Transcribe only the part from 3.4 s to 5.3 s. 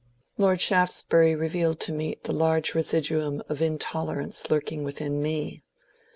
of in tolerance lurking within